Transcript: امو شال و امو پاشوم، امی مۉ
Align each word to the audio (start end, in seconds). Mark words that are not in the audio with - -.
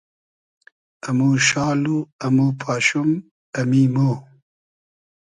امو 1.07 1.29
شال 1.47 1.81
و 1.95 1.97
امو 2.25 2.47
پاشوم، 2.61 3.09
امی 3.59 3.83
مۉ 3.93 3.97